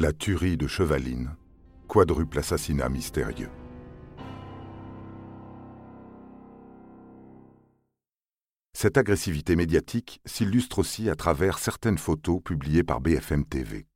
[0.00, 1.34] La tuerie de Chevaline,
[1.88, 3.50] quadruple assassinat mystérieux.
[8.72, 13.88] Cette agressivité médiatique s'illustre aussi à travers certaines photos publiées par BFM TV.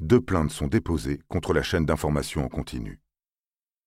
[0.00, 3.00] Deux plaintes sont déposées contre la chaîne d'information en continu.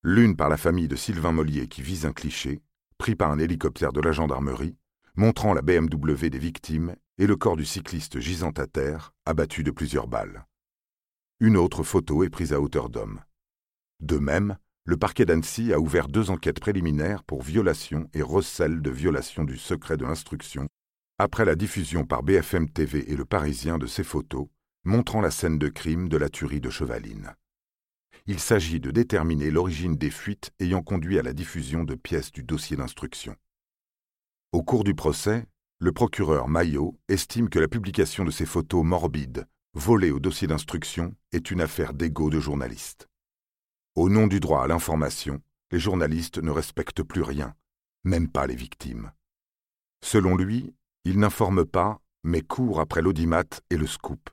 [0.03, 2.61] L'une par la famille de Sylvain Mollier qui vise un cliché,
[2.97, 4.77] pris par un hélicoptère de la gendarmerie,
[5.17, 9.71] montrant la BMW des victimes et le corps du cycliste gisant à terre, abattu de
[9.71, 10.45] plusieurs balles.
[11.41, 13.21] Une autre photo est prise à hauteur d'homme.
[13.99, 18.89] De même, le parquet d'Annecy a ouvert deux enquêtes préliminaires pour violation et recel de
[18.89, 20.67] violation du secret de l'instruction
[21.17, 24.47] après la diffusion par BFM TV et Le Parisien de ces photos
[24.85, 27.33] montrant la scène de crime de la tuerie de Chevaline.
[28.27, 32.43] Il s'agit de déterminer l'origine des fuites ayant conduit à la diffusion de pièces du
[32.43, 33.35] dossier d'instruction.
[34.53, 35.45] Au cours du procès,
[35.79, 41.13] le procureur Maillot estime que la publication de ces photos morbides, volées au dossier d'instruction,
[41.33, 43.07] est une affaire d'ego de journalistes.
[43.95, 45.41] Au nom du droit à l'information,
[45.71, 47.53] les journalistes ne respectent plus rien,
[48.03, 49.11] même pas les victimes.
[50.01, 54.29] Selon lui, ils n'informent pas, mais courent après l'audimat et le scoop.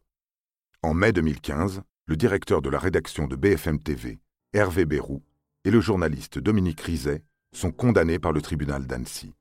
[0.83, 4.21] En mai 2015, le directeur de la rédaction de BFM TV,
[4.53, 5.23] Hervé Bérou,
[5.65, 9.35] et le journaliste Dominique Rizet sont condamnés par le tribunal d'Annecy.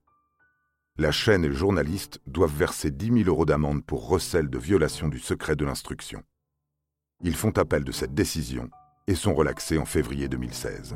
[0.97, 5.07] La chaîne et le journaliste doivent verser 10 000 euros d'amende pour recel de violation
[5.07, 6.23] du secret de l'instruction.
[7.23, 8.69] Ils font appel de cette décision
[9.07, 10.95] et sont relaxés en février 2016.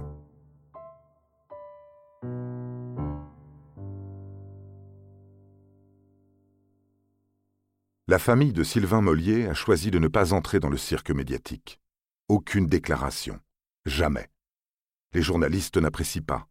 [8.07, 11.79] La famille de Sylvain Mollier a choisi de ne pas entrer dans le cirque médiatique.
[12.27, 13.39] Aucune déclaration.
[13.85, 14.29] Jamais.
[15.13, 16.47] Les journalistes n'apprécient pas.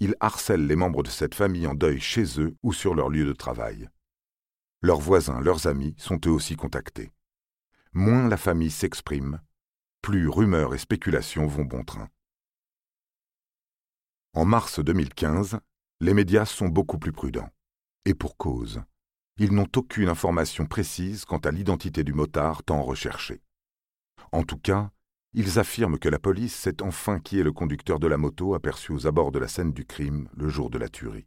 [0.00, 3.24] Ils harcèlent les membres de cette famille en deuil chez eux ou sur leur lieu
[3.24, 3.88] de travail.
[4.82, 7.10] Leurs voisins, leurs amis sont eux aussi contactés.
[7.92, 9.40] Moins la famille s'exprime,
[10.02, 12.08] plus rumeurs et spéculations vont bon train.
[14.34, 15.58] En mars 2015,
[16.00, 17.50] les médias sont beaucoup plus prudents.
[18.04, 18.82] Et pour cause
[19.36, 23.42] ils n'ont aucune information précise quant à l'identité du motard tant recherché.
[24.30, 24.92] En tout cas,
[25.34, 28.92] ils affirment que la police sait enfin qui est le conducteur de la moto aperçu
[28.92, 31.26] aux abords de la scène du crime le jour de la tuerie.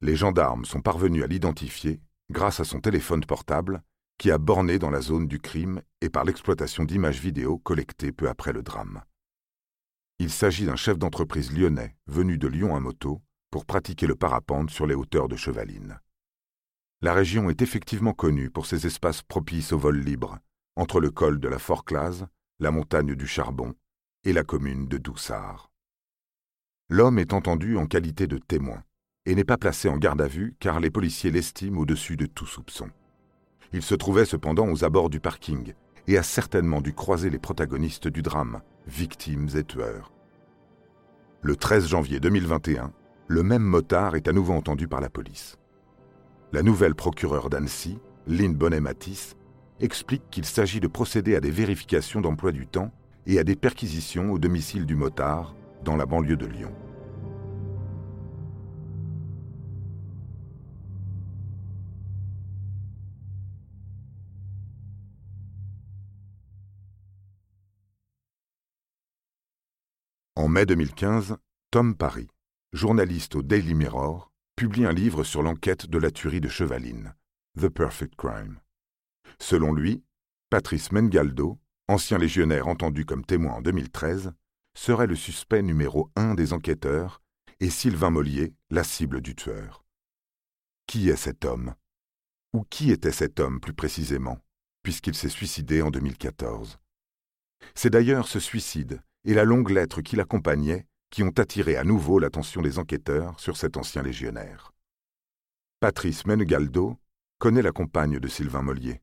[0.00, 2.00] Les gendarmes sont parvenus à l'identifier
[2.30, 3.82] grâce à son téléphone portable
[4.16, 8.28] qui a borné dans la zone du crime et par l'exploitation d'images vidéo collectées peu
[8.28, 9.02] après le drame.
[10.18, 14.70] Il s'agit d'un chef d'entreprise lyonnais venu de Lyon à moto pour pratiquer le parapente
[14.70, 16.00] sur les hauteurs de Chevaline.
[17.00, 20.38] La région est effectivement connue pour ses espaces propices au vol libre,
[20.74, 22.26] entre le col de la Forclaz,
[22.60, 23.74] la montagne du Charbon
[24.24, 25.70] et la commune de Doussard.
[26.88, 28.82] L'homme est entendu en qualité de témoin
[29.26, 32.46] et n'est pas placé en garde à vue car les policiers l'estiment au-dessus de tout
[32.46, 32.90] soupçon.
[33.72, 35.72] Il se trouvait cependant aux abords du parking
[36.08, 40.10] et a certainement dû croiser les protagonistes du drame, victimes et tueurs.
[41.42, 42.92] Le 13 janvier 2021,
[43.28, 45.58] le même motard est à nouveau entendu par la police.
[46.50, 49.36] La nouvelle procureure d'Annecy, Lynn Bonnet-Matisse,
[49.80, 52.92] explique qu'il s'agit de procéder à des vérifications d'emploi du temps
[53.26, 56.72] et à des perquisitions au domicile du motard dans la banlieue de Lyon.
[70.34, 71.36] En mai 2015,
[71.72, 72.28] Tom Parry,
[72.72, 77.12] journaliste au Daily Mirror, publie un livre sur l'enquête de la tuerie de Chevaline,
[77.60, 78.60] The Perfect Crime.
[79.40, 80.02] Selon lui,
[80.50, 84.32] Patrice Mengaldo, ancien légionnaire entendu comme témoin en 2013,
[84.74, 87.20] serait le suspect numéro un des enquêteurs
[87.60, 89.84] et Sylvain Mollier la cible du tueur.
[90.86, 91.74] Qui est cet homme?
[92.52, 94.38] Ou qui était cet homme plus précisément,
[94.82, 96.78] puisqu'il s'est suicidé en 2014
[97.74, 102.18] C'est d'ailleurs ce suicide et la longue lettre qui l'accompagnait qui ont attiré à nouveau
[102.18, 104.72] l'attention des enquêteurs sur cet ancien légionnaire.
[105.80, 106.98] Patrice Menegaldo
[107.38, 109.00] connaît la compagne de Sylvain Mollier.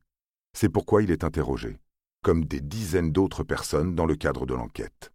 [0.58, 1.76] C'est pourquoi il est interrogé,
[2.22, 5.12] comme des dizaines d'autres personnes dans le cadre de l'enquête.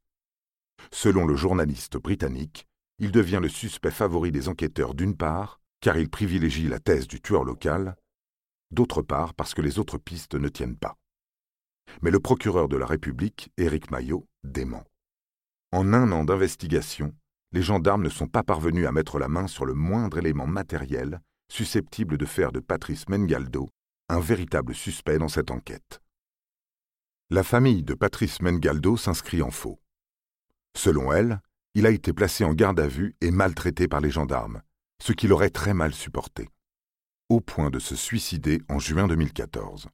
[0.91, 2.67] Selon le journaliste britannique,
[2.99, 7.21] il devient le suspect favori des enquêteurs d'une part, car il privilégie la thèse du
[7.21, 7.95] tueur local,
[8.69, 10.95] d'autre part parce que les autres pistes ne tiennent pas.
[12.03, 14.83] Mais le procureur de la République, Éric Maillot, dément.
[15.71, 17.15] En un an d'investigation,
[17.51, 21.19] les gendarmes ne sont pas parvenus à mettre la main sur le moindre élément matériel
[21.51, 23.71] susceptible de faire de Patrice Mengaldo
[24.11, 26.01] un véritable suspect dans cette enquête.
[27.29, 29.81] La famille de Patrice Mengaldo s'inscrit en faux.
[30.75, 31.39] Selon elle,
[31.75, 34.61] il a été placé en garde à vue et maltraité par les gendarmes,
[35.01, 36.49] ce qu'il aurait très mal supporté,
[37.29, 39.87] au point de se suicider en juin 2014.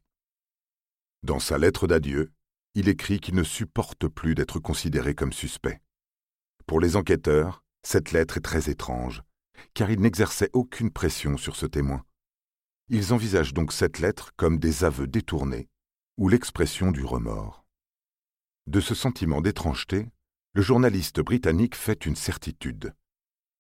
[1.21, 2.31] Dans sa lettre d'adieu,
[2.73, 5.79] il écrit qu'il ne supporte plus d'être considéré comme suspect.
[6.65, 9.21] Pour les enquêteurs, cette lettre est très étrange,
[9.75, 12.03] car il n'exerçait aucune pression sur ce témoin.
[12.89, 15.67] Ils envisagent donc cette lettre comme des aveux détournés
[16.17, 17.65] ou l'expression du remords.
[18.65, 20.07] De ce sentiment d'étrangeté,
[20.53, 22.93] le journaliste britannique fait une certitude.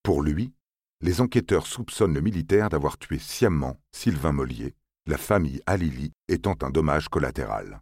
[0.01, 0.53] Pour lui,
[1.01, 4.75] les enquêteurs soupçonnent le militaire d'avoir tué sciemment Sylvain Mollier,
[5.05, 7.81] la famille Alili étant un dommage collatéral.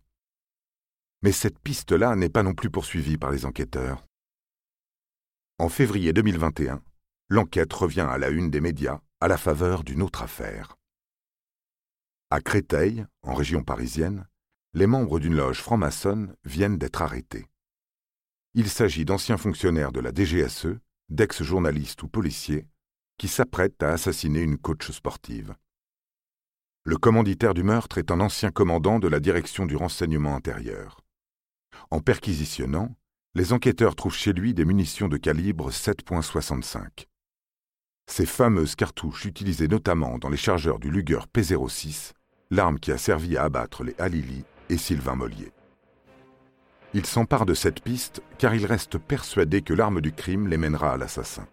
[1.21, 4.05] Mais cette piste-là n'est pas non plus poursuivie par les enquêteurs.
[5.59, 6.81] En février 2021,
[7.29, 10.75] l'enquête revient à la une des médias à la faveur d'une autre affaire.
[12.31, 14.27] À Créteil, en région parisienne,
[14.73, 17.45] les membres d'une loge franc-maçonne viennent d'être arrêtés.
[18.55, 20.79] Il s'agit d'anciens fonctionnaires de la DGSE,
[21.09, 22.67] d'ex-journalistes ou policiers,
[23.19, 25.55] qui s'apprêtent à assassiner une coach sportive.
[26.83, 31.01] Le commanditaire du meurtre est un ancien commandant de la direction du renseignement intérieur.
[31.91, 32.95] En perquisitionnant,
[33.35, 37.05] les enquêteurs trouvent chez lui des munitions de calibre 7.65.
[38.07, 42.11] Ces fameuses cartouches utilisées notamment dans les chargeurs du Luger P06,
[42.51, 45.51] l'arme qui a servi à abattre les Halili et Sylvain Mollier.
[46.93, 50.93] Il s'empare de cette piste car il reste persuadé que l'arme du crime les mènera
[50.93, 51.47] à l'assassin.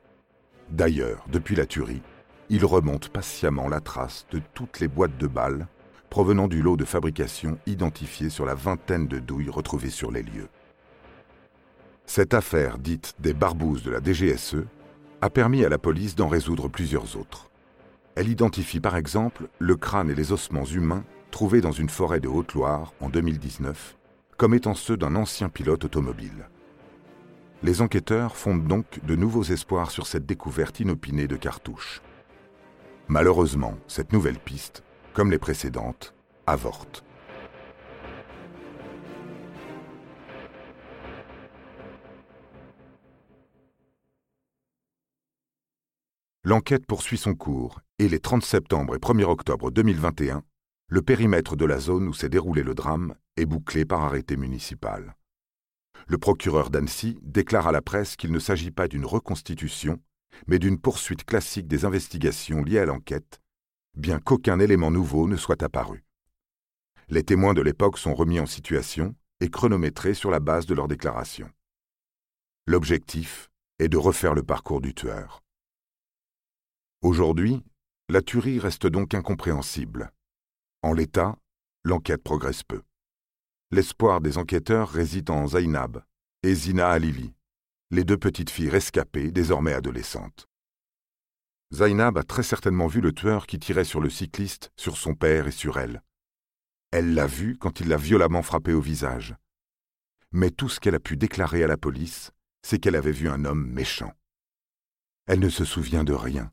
[0.71, 2.03] D'ailleurs, depuis la tuerie,
[2.49, 5.67] il remonte patiemment la trace de toutes les boîtes de balles
[6.11, 10.49] provenant du lot de fabrication identifié sur la vingtaine de douilles retrouvées sur les lieux.
[12.05, 14.67] Cette affaire dite des barbouzes de la DGSE
[15.23, 17.51] a permis à la police d'en résoudre plusieurs autres.
[18.15, 22.29] Elle identifie par exemple le crâne et les ossements humains trouvés dans une forêt de
[22.29, 23.97] Haute-Loire en 2019
[24.43, 26.49] comme étant ceux d'un ancien pilote automobile.
[27.63, 32.03] Les enquêteurs fondent donc de nouveaux espoirs sur cette découverte inopinée de cartouches.
[33.07, 34.83] Malheureusement, cette nouvelle piste,
[35.13, 36.13] comme les précédentes,
[36.49, 37.05] avorte.
[46.45, 50.43] L'enquête poursuit son cours et les 30 septembre et 1er octobre 2021,
[50.89, 55.15] le périmètre de la zone où s'est déroulé le drame est bouclé par arrêté municipal.
[56.09, 60.01] Le procureur d'Annecy déclare à la presse qu'il ne s'agit pas d'une reconstitution,
[60.49, 63.41] mais d'une poursuite classique des investigations liées à l'enquête,
[63.97, 66.03] bien qu'aucun élément nouveau ne soit apparu.
[67.09, 70.89] Les témoins de l'époque sont remis en situation et chronométrés sur la base de leurs
[70.89, 71.53] déclarations.
[72.67, 73.49] L'objectif
[73.79, 75.45] est de refaire le parcours du tueur.
[77.03, 77.65] Aujourd'hui,
[78.09, 80.13] la tuerie reste donc incompréhensible.
[80.83, 81.37] En l'état,
[81.83, 82.83] l'enquête progresse peu.
[83.73, 86.05] L'espoir des enquêteurs réside en Zainab
[86.45, 87.35] et Zina Alili,
[87.91, 90.47] les deux petites filles rescapées, désormais adolescentes.
[91.73, 95.49] Zainab a très certainement vu le tueur qui tirait sur le cycliste, sur son père
[95.49, 96.05] et sur elle.
[96.93, 99.35] Elle l'a vu quand il l'a violemment frappé au visage.
[100.31, 102.31] Mais tout ce qu'elle a pu déclarer à la police,
[102.63, 104.13] c'est qu'elle avait vu un homme méchant.
[105.27, 106.53] Elle ne se souvient de rien.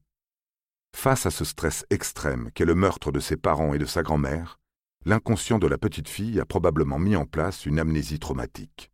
[0.95, 4.59] Face à ce stress extrême qu'est le meurtre de ses parents et de sa grand-mère,
[5.05, 8.91] l'inconscient de la petite fille a probablement mis en place une amnésie traumatique.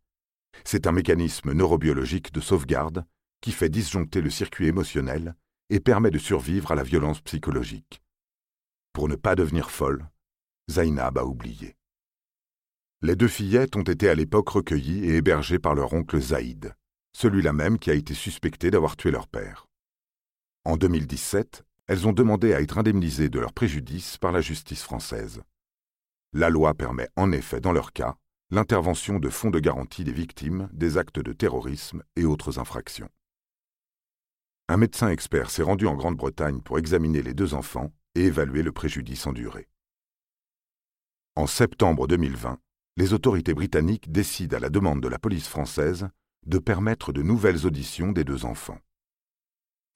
[0.64, 3.04] C'est un mécanisme neurobiologique de sauvegarde
[3.40, 5.34] qui fait disjoncter le circuit émotionnel
[5.68, 8.00] et permet de survivre à la violence psychologique.
[8.92, 10.08] Pour ne pas devenir folle,
[10.70, 11.76] Zainab a oublié.
[13.02, 16.74] Les deux fillettes ont été à l'époque recueillies et hébergées par leur oncle Zaïd,
[17.12, 19.66] celui-là même qui a été suspecté d'avoir tué leur père.
[20.64, 25.42] En 2017, elles ont demandé à être indemnisées de leurs préjudices par la justice française.
[26.32, 28.16] La loi permet en effet, dans leur cas,
[28.50, 33.08] l'intervention de fonds de garantie des victimes des actes de terrorisme et autres infractions.
[34.68, 38.72] Un médecin expert s'est rendu en Grande-Bretagne pour examiner les deux enfants et évaluer le
[38.72, 39.68] préjudice enduré.
[41.36, 42.58] En septembre 2020,
[42.96, 46.08] les autorités britanniques décident à la demande de la police française
[46.46, 48.78] de permettre de nouvelles auditions des deux enfants.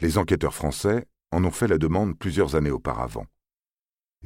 [0.00, 3.26] Les enquêteurs français en ont fait la demande plusieurs années auparavant.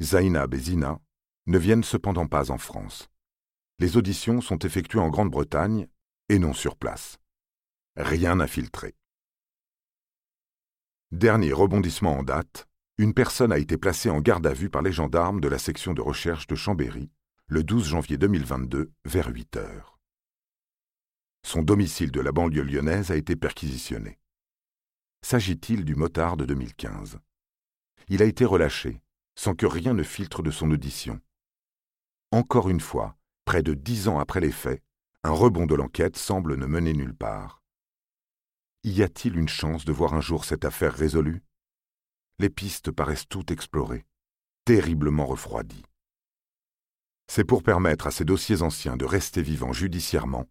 [0.00, 1.00] Zainab et Zina
[1.46, 3.08] ne viennent cependant pas en France.
[3.78, 5.88] Les auditions sont effectuées en Grande-Bretagne
[6.28, 7.18] et non sur place.
[7.96, 8.94] Rien n'a filtré.
[11.12, 12.66] Dernier rebondissement en date,
[12.98, 15.94] une personne a été placée en garde à vue par les gendarmes de la section
[15.94, 17.10] de recherche de Chambéry
[17.46, 19.98] le 12 janvier 2022 vers 8 heures.
[21.44, 24.18] Son domicile de la banlieue lyonnaise a été perquisitionné.
[25.24, 27.18] S'agit-il du motard de 2015
[28.08, 29.00] Il a été relâché,
[29.34, 31.18] sans que rien ne filtre de son audition.
[32.30, 33.16] Encore une fois,
[33.46, 34.82] près de dix ans après les faits,
[35.22, 37.62] un rebond de l'enquête semble ne mener nulle part.
[38.82, 41.42] Y a-t-il une chance de voir un jour cette affaire résolue?
[42.38, 44.04] Les pistes paraissent toutes explorées,
[44.66, 45.86] terriblement refroidies.
[47.28, 50.50] C'est pour permettre à ces dossiers anciens de rester vivants judiciairement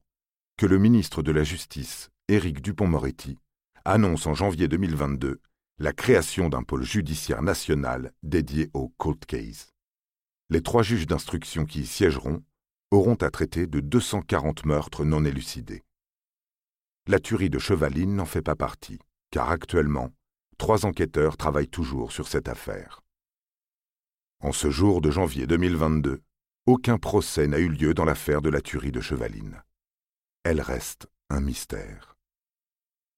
[0.57, 3.37] que le ministre de la Justice, Éric Dupont-Moretti,
[3.85, 5.41] annonce en janvier 2022
[5.79, 9.73] la création d'un pôle judiciaire national dédié aux cold case.
[10.49, 12.43] Les trois juges d'instruction qui y siégeront
[12.91, 15.83] auront à traiter de 240 meurtres non élucidés.
[17.07, 18.99] La tuerie de Chevaline n'en fait pas partie,
[19.31, 20.11] car actuellement,
[20.57, 23.01] trois enquêteurs travaillent toujours sur cette affaire.
[24.39, 26.21] En ce jour de janvier 2022,
[26.65, 29.61] aucun procès n'a eu lieu dans l'affaire de la tuerie de Chevaline.
[30.43, 32.12] Elle reste un mystère.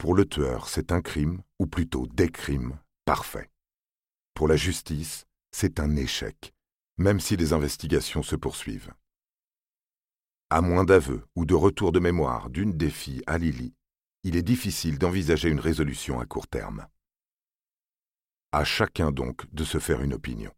[0.06, 3.50] Pour le tueur, c'est un crime, ou plutôt des crimes, parfaits.
[4.36, 6.54] Pour la justice, c'est un échec,
[6.98, 8.94] même si les investigations se poursuivent.
[10.52, 13.74] À moins d'aveux ou de retour de mémoire d'une des filles à Lily,
[14.22, 16.86] il est difficile d'envisager une résolution à court terme.
[18.52, 20.54] À chacun donc de se faire une opinion.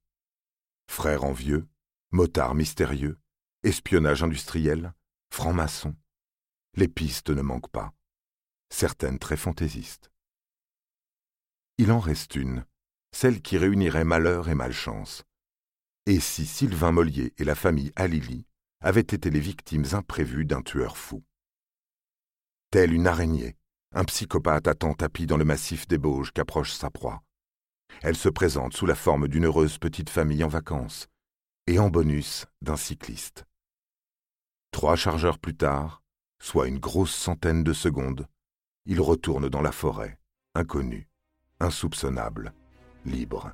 [0.92, 1.70] Frère envieux,
[2.12, 3.18] motard mystérieux,
[3.64, 4.94] espionnage industriel,
[5.32, 5.96] franc-maçon.
[6.76, 7.94] Les pistes ne manquent pas,
[8.70, 10.12] certaines très fantaisistes.
[11.78, 12.66] Il en reste une,
[13.12, 15.24] celle qui réunirait malheur et malchance.
[16.06, 18.46] Et si Sylvain Mollier et la famille Alili
[18.82, 21.24] avaient été les victimes imprévues d'un tueur fou?
[22.72, 23.56] Telle une araignée,
[23.94, 27.24] un psychopathe attend tapis dans le massif des Bauges qu'approche sa proie.
[28.02, 31.08] Elle se présente sous la forme d'une heureuse petite famille en vacances,
[31.68, 33.46] et en bonus d'un cycliste.
[34.72, 36.04] Trois chargeurs plus tard,
[36.42, 38.28] soit une grosse centaine de secondes,
[38.90, 40.18] il retourne dans la forêt,
[40.56, 41.10] inconnu,
[41.60, 42.54] insoupçonnable,
[43.06, 43.52] libre.